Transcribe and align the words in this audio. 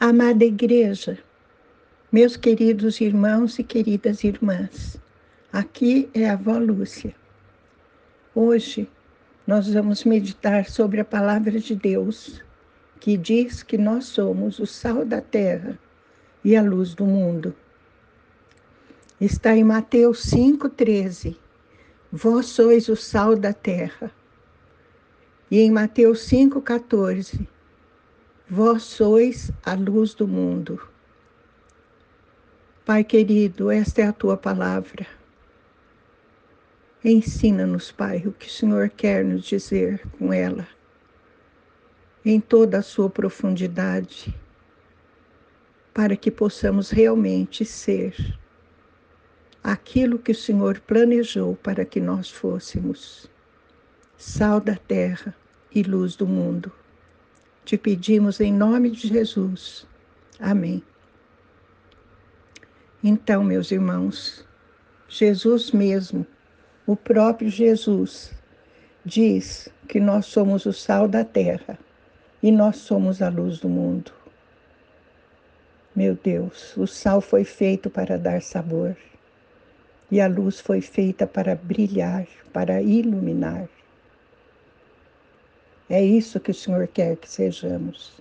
Amada 0.00 0.44
Igreja, 0.44 1.16
meus 2.10 2.36
queridos 2.36 3.00
irmãos 3.00 3.60
e 3.60 3.62
queridas 3.62 4.24
irmãs, 4.24 5.00
aqui 5.52 6.10
é 6.12 6.28
a 6.28 6.32
avó 6.32 6.58
Lúcia. 6.58 7.14
Hoje 8.34 8.90
nós 9.46 9.72
vamos 9.72 10.04
meditar 10.04 10.66
sobre 10.66 11.00
a 11.00 11.04
palavra 11.04 11.60
de 11.60 11.76
Deus, 11.76 12.42
que 12.98 13.16
diz 13.16 13.62
que 13.62 13.78
nós 13.78 14.06
somos 14.06 14.58
o 14.58 14.66
sal 14.66 15.04
da 15.04 15.20
terra 15.20 15.78
e 16.44 16.56
a 16.56 16.62
luz 16.62 16.92
do 16.92 17.06
mundo. 17.06 17.54
Está 19.20 19.56
em 19.56 19.62
Mateus 19.62 20.26
5,13. 20.26 21.36
Vós 22.10 22.46
sois 22.46 22.88
o 22.88 22.96
sal 22.96 23.36
da 23.36 23.52
terra. 23.52 24.10
E 25.48 25.60
em 25.60 25.70
Mateus 25.70 26.28
5,14. 26.28 27.46
Vós 28.48 28.82
sois 28.82 29.50
a 29.64 29.72
luz 29.72 30.12
do 30.12 30.28
mundo. 30.28 30.78
Pai 32.84 33.02
querido, 33.02 33.70
esta 33.70 34.02
é 34.02 34.06
a 34.06 34.12
tua 34.12 34.36
palavra. 34.36 35.06
Ensina-nos, 37.02 37.90
Pai, 37.90 38.22
o 38.26 38.32
que 38.32 38.46
o 38.46 38.50
Senhor 38.50 38.90
quer 38.90 39.24
nos 39.24 39.46
dizer 39.46 40.06
com 40.18 40.30
ela, 40.30 40.68
em 42.22 42.38
toda 42.38 42.78
a 42.78 42.82
sua 42.82 43.08
profundidade, 43.08 44.38
para 45.94 46.14
que 46.14 46.30
possamos 46.30 46.90
realmente 46.90 47.64
ser 47.64 48.38
aquilo 49.62 50.18
que 50.18 50.32
o 50.32 50.34
Senhor 50.34 50.80
planejou 50.80 51.56
para 51.56 51.86
que 51.86 51.98
nós 51.98 52.30
fôssemos 52.30 53.26
sal 54.18 54.60
da 54.60 54.76
terra 54.76 55.34
e 55.74 55.82
luz 55.82 56.14
do 56.14 56.26
mundo. 56.26 56.70
Te 57.64 57.78
pedimos 57.78 58.40
em 58.40 58.52
nome 58.52 58.90
de 58.90 59.08
Jesus. 59.08 59.86
Amém. 60.38 60.82
Então, 63.02 63.42
meus 63.42 63.70
irmãos, 63.70 64.44
Jesus 65.08 65.72
mesmo, 65.72 66.26
o 66.86 66.94
próprio 66.94 67.48
Jesus, 67.48 68.34
diz 69.04 69.68
que 69.88 69.98
nós 70.00 70.26
somos 70.26 70.66
o 70.66 70.72
sal 70.72 71.08
da 71.08 71.24
terra 71.24 71.78
e 72.42 72.50
nós 72.50 72.76
somos 72.76 73.22
a 73.22 73.28
luz 73.28 73.58
do 73.58 73.68
mundo. 73.68 74.12
Meu 75.96 76.14
Deus, 76.14 76.76
o 76.76 76.86
sal 76.86 77.20
foi 77.20 77.44
feito 77.44 77.88
para 77.88 78.18
dar 78.18 78.42
sabor 78.42 78.96
e 80.10 80.20
a 80.20 80.26
luz 80.26 80.60
foi 80.60 80.80
feita 80.80 81.26
para 81.26 81.54
brilhar, 81.54 82.26
para 82.52 82.82
iluminar. 82.82 83.68
É 85.88 86.02
isso 86.02 86.40
que 86.40 86.50
o 86.50 86.54
Senhor 86.54 86.88
quer 86.88 87.16
que 87.16 87.28
sejamos. 87.28 88.12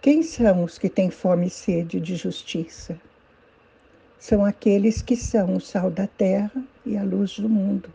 Quem 0.00 0.22
são 0.22 0.62
os 0.62 0.78
que 0.78 0.88
têm 0.88 1.10
fome 1.10 1.48
e 1.48 1.50
sede 1.50 1.98
de 1.98 2.14
justiça? 2.14 2.96
São 4.16 4.44
aqueles 4.44 5.02
que 5.02 5.16
são 5.16 5.56
o 5.56 5.60
sal 5.60 5.90
da 5.90 6.06
terra 6.06 6.62
e 6.86 6.96
a 6.96 7.02
luz 7.02 7.40
do 7.40 7.48
mundo. 7.48 7.92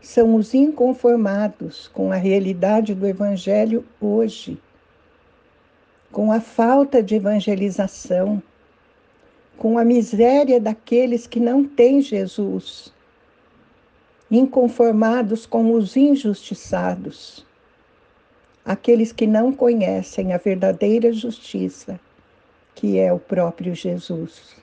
São 0.00 0.36
os 0.36 0.54
inconformados 0.54 1.88
com 1.88 2.12
a 2.12 2.16
realidade 2.16 2.94
do 2.94 3.06
Evangelho 3.06 3.84
hoje, 4.00 4.56
com 6.12 6.30
a 6.30 6.40
falta 6.40 7.02
de 7.02 7.16
evangelização, 7.16 8.40
com 9.58 9.76
a 9.76 9.84
miséria 9.84 10.60
daqueles 10.60 11.26
que 11.26 11.40
não 11.40 11.64
têm 11.64 12.00
Jesus 12.00 12.92
inconformados 14.30 15.44
com 15.44 15.72
os 15.72 15.96
injustiçados, 15.96 17.44
aqueles 18.64 19.10
que 19.10 19.26
não 19.26 19.52
conhecem 19.52 20.32
a 20.32 20.38
verdadeira 20.38 21.12
justiça, 21.12 21.98
que 22.74 22.98
é 22.98 23.12
o 23.12 23.18
próprio 23.18 23.74
Jesus. 23.74 24.56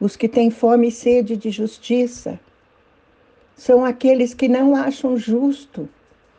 Os 0.00 0.16
que 0.16 0.28
têm 0.28 0.50
fome 0.50 0.88
e 0.88 0.92
sede 0.92 1.36
de 1.36 1.50
justiça 1.50 2.38
são 3.56 3.84
aqueles 3.84 4.34
que 4.34 4.48
não 4.48 4.74
acham 4.74 5.16
justo 5.16 5.88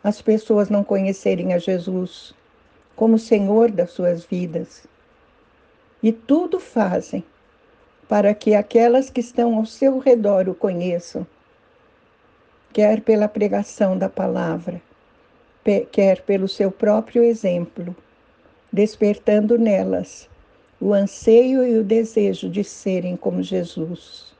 as 0.04 0.20
pessoas 0.20 0.68
não 0.68 0.84
conhecerem 0.84 1.54
a 1.54 1.58
Jesus 1.58 2.34
como 2.94 3.18
Senhor 3.18 3.70
das 3.70 3.90
suas 3.90 4.24
vidas. 4.24 4.86
E 6.02 6.12
tudo 6.12 6.60
fazem 6.60 7.24
para 8.08 8.34
que 8.34 8.54
aquelas 8.54 9.10
que 9.10 9.20
estão 9.20 9.56
ao 9.56 9.66
seu 9.66 9.98
redor 9.98 10.48
o 10.48 10.54
conheçam, 10.54 11.26
quer 12.72 13.00
pela 13.00 13.28
pregação 13.28 13.96
da 13.98 14.08
palavra, 14.08 14.80
quer 15.90 16.22
pelo 16.22 16.46
seu 16.46 16.70
próprio 16.70 17.24
exemplo, 17.24 17.96
despertando 18.72 19.58
nelas 19.58 20.28
o 20.80 20.92
anseio 20.92 21.66
e 21.66 21.78
o 21.78 21.84
desejo 21.84 22.50
de 22.50 22.62
serem 22.62 23.16
como 23.16 23.42
Jesus. 23.42 24.34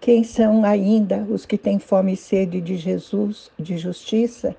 Quem 0.00 0.22
são 0.22 0.64
ainda 0.64 1.18
os 1.30 1.44
que 1.46 1.58
têm 1.58 1.78
fome 1.78 2.12
e 2.12 2.16
sede 2.16 2.60
de 2.60 2.76
Jesus, 2.76 3.50
de 3.58 3.76
justiça? 3.78 4.54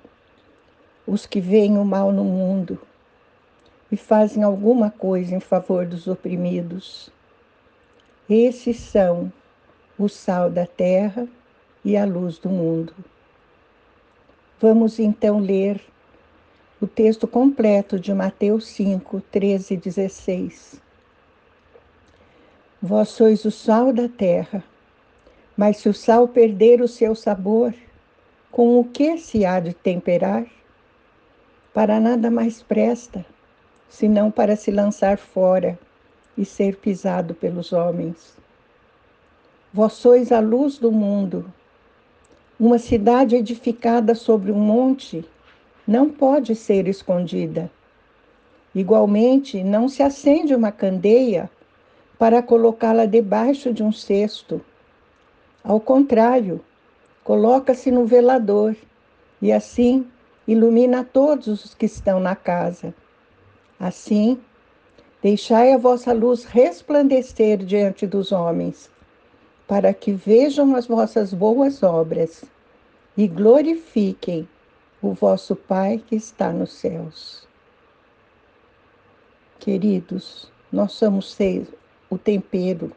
Os 1.07 1.25
que 1.25 1.39
veem 1.39 1.77
o 1.77 1.85
mal 1.85 2.11
no 2.11 2.23
mundo, 2.23 2.79
e 3.95 3.97
fazem 3.97 4.43
alguma 4.43 4.91
coisa 4.91 5.33
em 5.33 5.39
favor 5.39 5.85
dos 5.85 6.05
oprimidos. 6.05 7.09
Esses 8.29 8.75
são 8.75 9.31
o 9.97 10.09
sal 10.09 10.49
da 10.49 10.67
terra 10.67 11.25
e 11.81 11.95
a 11.95 12.03
luz 12.03 12.37
do 12.37 12.49
mundo. 12.49 12.93
Vamos 14.59 14.99
então 14.99 15.39
ler 15.39 15.79
o 16.81 16.85
texto 16.85 17.25
completo 17.25 17.97
de 17.97 18.13
Mateus 18.13 18.67
5, 18.67 19.21
13 19.31 19.75
e 19.75 19.77
16. 19.77 20.81
Vós 22.81 23.07
sois 23.07 23.45
o 23.45 23.51
sal 23.51 23.93
da 23.93 24.09
terra, 24.09 24.61
mas 25.55 25.77
se 25.77 25.87
o 25.87 25.93
sal 25.93 26.27
perder 26.27 26.81
o 26.81 26.87
seu 26.89 27.15
sabor, 27.15 27.73
com 28.51 28.77
o 28.77 28.83
que 28.83 29.17
se 29.17 29.45
há 29.45 29.61
de 29.61 29.73
temperar? 29.73 30.45
Para 31.73 31.97
nada 32.01 32.29
mais 32.29 32.61
presta 32.61 33.25
senão 33.89 34.29
para 34.29 34.55
se 34.55 34.71
lançar 34.71 35.17
fora 35.17 35.77
e 36.37 36.43
ser 36.43 36.77
pisado 36.77 37.33
pelos 37.33 37.71
homens. 37.71 38.35
Vós 39.73 39.93
sois 39.93 40.31
a 40.31 40.39
luz 40.39 40.77
do 40.77 40.91
mundo. 40.91 41.45
Uma 42.59 42.77
cidade 42.77 43.35
edificada 43.35 44.15
sobre 44.15 44.51
um 44.51 44.59
monte 44.59 45.25
não 45.87 46.09
pode 46.09 46.55
ser 46.55 46.87
escondida. 46.87 47.69
Igualmente, 48.73 49.63
não 49.63 49.87
se 49.87 50.01
acende 50.01 50.55
uma 50.55 50.71
candeia 50.71 51.49
para 52.17 52.41
colocá-la 52.41 53.05
debaixo 53.05 53.73
de 53.73 53.83
um 53.83 53.91
cesto. 53.91 54.61
Ao 55.63 55.79
contrário, 55.79 56.61
coloca-se 57.23 57.91
no 57.91 58.05
velador 58.05 58.75
e 59.41 59.51
assim 59.51 60.05
ilumina 60.47 61.03
todos 61.03 61.65
os 61.65 61.73
que 61.73 61.85
estão 61.85 62.19
na 62.19 62.35
casa. 62.35 62.93
Assim, 63.79 64.39
deixai 65.21 65.73
a 65.73 65.77
vossa 65.77 66.13
luz 66.13 66.43
resplandecer 66.45 67.57
diante 67.57 68.07
dos 68.07 68.31
homens, 68.31 68.89
para 69.67 69.93
que 69.93 70.11
vejam 70.11 70.75
as 70.75 70.87
vossas 70.87 71.33
boas 71.33 71.83
obras 71.83 72.45
e 73.17 73.27
glorifiquem 73.27 74.47
o 75.01 75.13
vosso 75.13 75.55
Pai 75.55 76.01
que 76.05 76.15
está 76.15 76.51
nos 76.51 76.73
céus. 76.73 77.47
Queridos, 79.59 80.51
nós 80.71 80.91
somos 80.91 81.33
seis, 81.33 81.67
o 82.09 82.17
tempero, 82.17 82.91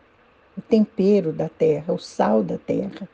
o 0.57 0.61
tempero 0.61 1.33
da 1.33 1.49
terra, 1.49 1.95
o 1.95 1.99
sal 1.99 2.43
da 2.43 2.59
terra. 2.59 3.09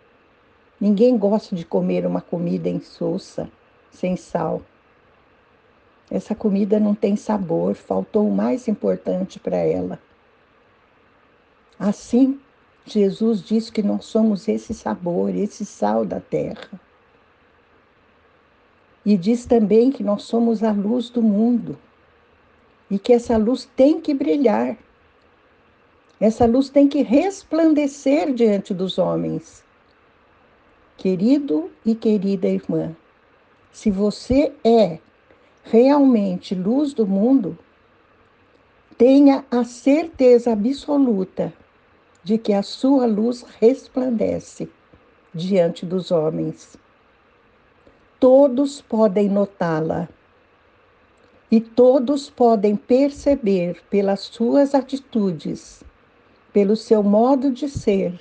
Ninguém 0.80 1.16
gosta 1.16 1.54
de 1.54 1.64
comer 1.64 2.04
uma 2.06 2.20
comida 2.20 2.68
insossa, 2.68 3.48
sem 3.90 4.16
sal. 4.16 4.62
Essa 6.10 6.34
comida 6.34 6.78
não 6.78 6.94
tem 6.94 7.16
sabor, 7.16 7.74
faltou 7.74 8.28
o 8.28 8.34
mais 8.34 8.68
importante 8.68 9.40
para 9.40 9.56
ela. 9.56 9.98
Assim, 11.78 12.40
Jesus 12.86 13.42
diz 13.42 13.70
que 13.70 13.82
nós 13.82 14.04
somos 14.04 14.46
esse 14.46 14.74
sabor, 14.74 15.34
esse 15.34 15.64
sal 15.64 16.04
da 16.04 16.20
terra. 16.20 16.80
E 19.04 19.16
diz 19.16 19.44
também 19.46 19.90
que 19.90 20.02
nós 20.02 20.22
somos 20.22 20.62
a 20.62 20.72
luz 20.72 21.10
do 21.10 21.22
mundo 21.22 21.78
e 22.90 22.98
que 22.98 23.12
essa 23.12 23.36
luz 23.36 23.68
tem 23.76 24.00
que 24.00 24.14
brilhar. 24.14 24.76
Essa 26.20 26.46
luz 26.46 26.68
tem 26.68 26.88
que 26.88 27.02
resplandecer 27.02 28.32
diante 28.32 28.72
dos 28.72 28.98
homens. 28.98 29.64
Querido 30.96 31.70
e 31.84 31.94
querida 31.94 32.48
irmã, 32.48 32.94
se 33.72 33.90
você 33.90 34.52
é 34.62 35.00
realmente 35.64 36.54
luz 36.54 36.94
do 36.94 37.06
mundo, 37.06 37.58
tenha 38.96 39.44
a 39.50 39.64
certeza 39.64 40.52
absoluta 40.52 41.52
de 42.22 42.38
que 42.38 42.52
a 42.52 42.62
sua 42.62 43.06
luz 43.06 43.44
resplandece 43.60 44.68
diante 45.34 45.84
dos 45.84 46.10
homens. 46.10 46.78
todos 48.20 48.80
podem 48.80 49.28
notá-la 49.28 50.08
e 51.50 51.60
todos 51.60 52.30
podem 52.30 52.74
perceber 52.74 53.82
pelas 53.90 54.20
suas 54.20 54.74
atitudes, 54.74 55.84
pelo 56.52 56.74
seu 56.74 57.02
modo 57.02 57.50
de 57.50 57.68
ser, 57.68 58.18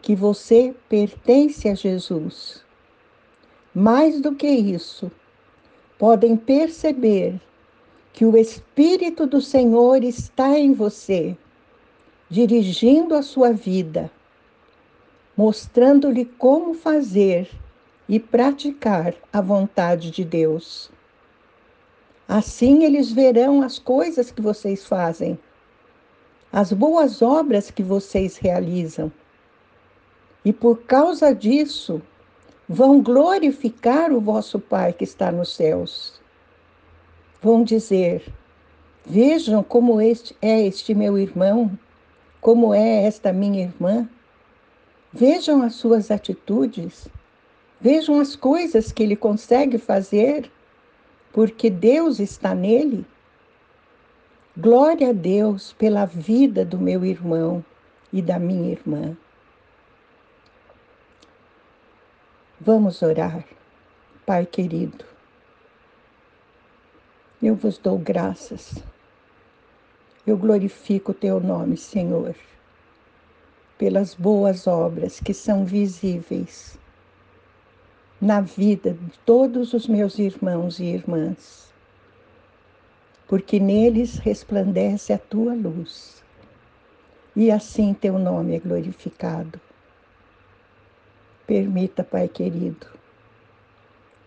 que 0.00 0.16
você 0.16 0.74
pertence 0.88 1.68
a 1.68 1.74
Jesus. 1.74 2.64
Mais 3.74 4.20
do 4.20 4.34
que 4.34 4.48
isso, 4.48 5.10
podem 5.98 6.36
perceber 6.36 7.40
que 8.12 8.24
o 8.24 8.36
Espírito 8.36 9.26
do 9.26 9.40
Senhor 9.40 10.02
está 10.04 10.58
em 10.58 10.72
você, 10.72 11.36
dirigindo 12.30 13.14
a 13.14 13.22
sua 13.22 13.52
vida, 13.52 14.10
mostrando-lhe 15.36 16.24
como 16.24 16.74
fazer 16.74 17.50
e 18.08 18.18
praticar 18.18 19.14
a 19.32 19.40
vontade 19.40 20.10
de 20.10 20.24
Deus. 20.24 20.90
Assim 22.26 22.84
eles 22.84 23.10
verão 23.10 23.62
as 23.62 23.78
coisas 23.78 24.30
que 24.30 24.40
vocês 24.40 24.86
fazem, 24.86 25.38
as 26.52 26.72
boas 26.72 27.22
obras 27.22 27.70
que 27.70 27.82
vocês 27.82 28.36
realizam. 28.36 29.12
E 30.44 30.52
por 30.52 30.82
causa 30.82 31.34
disso, 31.34 32.00
vão 32.68 33.00
glorificar 33.00 34.12
o 34.12 34.20
vosso 34.20 34.58
Pai 34.58 34.92
que 34.92 35.04
está 35.04 35.32
nos 35.32 35.54
céus. 35.54 36.20
Vão 37.40 37.64
dizer: 37.64 38.22
Vejam 39.06 39.62
como 39.62 40.00
este 40.00 40.36
é 40.42 40.66
este 40.66 40.94
meu 40.94 41.16
irmão, 41.16 41.70
como 42.40 42.74
é 42.74 43.04
esta 43.04 43.32
minha 43.32 43.62
irmã. 43.64 44.08
Vejam 45.10 45.62
as 45.62 45.76
suas 45.76 46.10
atitudes, 46.10 47.08
vejam 47.80 48.20
as 48.20 48.36
coisas 48.36 48.92
que 48.92 49.02
ele 49.02 49.16
consegue 49.16 49.78
fazer 49.78 50.50
porque 51.32 51.70
Deus 51.70 52.18
está 52.20 52.54
nele. 52.54 53.06
Glória 54.56 55.10
a 55.10 55.12
Deus 55.12 55.72
pela 55.72 56.04
vida 56.04 56.64
do 56.64 56.78
meu 56.78 57.04
irmão 57.04 57.64
e 58.12 58.20
da 58.20 58.38
minha 58.38 58.72
irmã. 58.72 59.16
Vamos 62.60 63.02
orar, 63.02 63.44
Pai 64.26 64.44
querido. 64.44 65.04
Eu 67.40 67.54
vos 67.54 67.78
dou 67.78 67.96
graças. 67.96 68.82
Eu 70.26 70.36
glorifico 70.36 71.12
o 71.12 71.14
teu 71.14 71.38
nome, 71.38 71.76
Senhor, 71.76 72.34
pelas 73.78 74.12
boas 74.12 74.66
obras 74.66 75.20
que 75.20 75.32
são 75.32 75.64
visíveis 75.64 76.76
na 78.20 78.40
vida 78.40 78.92
de 78.92 79.16
todos 79.24 79.72
os 79.72 79.86
meus 79.86 80.18
irmãos 80.18 80.80
e 80.80 80.86
irmãs, 80.86 81.72
porque 83.28 83.60
neles 83.60 84.18
resplandece 84.18 85.12
a 85.12 85.18
tua 85.18 85.54
luz, 85.54 86.24
e 87.36 87.52
assim 87.52 87.94
teu 87.94 88.18
nome 88.18 88.56
é 88.56 88.58
glorificado. 88.58 89.67
Permita, 91.48 92.04
Pai 92.04 92.28
querido, 92.28 92.86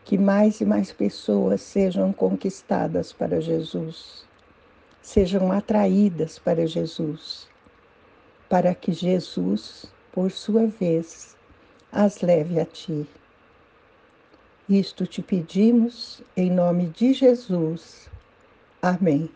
que 0.04 0.18
mais 0.18 0.60
e 0.60 0.66
mais 0.66 0.92
pessoas 0.92 1.62
sejam 1.62 2.12
conquistadas 2.12 3.14
para 3.14 3.40
Jesus, 3.40 4.26
sejam 5.04 5.52
atraídas 5.52 6.40
para 6.40 6.66
Jesus, 6.66 7.48
para 8.50 8.74
que 8.74 8.92
Jesus, 8.92 9.86
por 10.12 10.32
sua 10.32 10.66
vez, 10.66 11.38
as 11.92 12.22
leve 12.22 12.60
a 12.60 12.66
ti. 12.66 13.06
Isto 14.68 15.06
te 15.06 15.22
pedimos 15.22 16.24
em 16.36 16.50
nome 16.50 16.88
de 16.88 17.14
Jesus. 17.14 18.10
Amém. 18.82 19.30